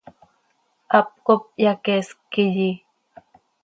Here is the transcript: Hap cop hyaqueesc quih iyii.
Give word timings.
Hap 0.91 1.09
cop 1.25 1.41
hyaqueesc 1.61 2.17
quih 2.31 2.53
iyii. 2.67 2.77